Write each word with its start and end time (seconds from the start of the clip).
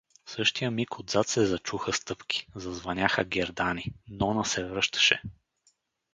В 0.25 0.31
същия 0.31 0.71
миг 0.71 0.99
отзад 0.99 1.27
се 1.27 1.45
зачуха 1.45 1.93
стъпки, 1.93 2.47
зазвъняха 2.55 3.23
гердани— 3.23 3.93
Нона 4.19 4.45
се 4.45 4.65
връщаше. 4.65 5.21